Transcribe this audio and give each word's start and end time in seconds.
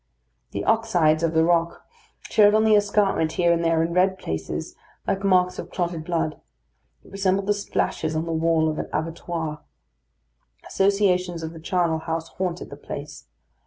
The 0.49 0.63
oxydes 0.65 1.21
of 1.21 1.35
the 1.35 1.43
rock 1.45 1.85
showed 2.21 2.55
on 2.55 2.63
the 2.63 2.75
escarpment 2.75 3.33
here 3.33 3.53
and 3.53 3.63
there 3.63 3.83
in 3.83 3.93
red 3.93 4.17
places, 4.17 4.75
like 5.05 5.23
marks 5.23 5.59
of 5.59 5.69
clotted 5.69 6.05
blood; 6.05 6.41
it 7.03 7.11
resembled 7.11 7.45
the 7.45 7.53
splashes 7.53 8.15
on 8.15 8.25
the 8.25 8.31
walls 8.31 8.69
of 8.71 8.79
an 8.79 8.89
abattoir. 8.91 9.61
Associations 10.67 11.43
of 11.43 11.53
the 11.53 11.59
charnel 11.59 11.99
house 11.99 12.29
haunted 12.29 12.71
the 12.71 12.77
place. 12.77 13.27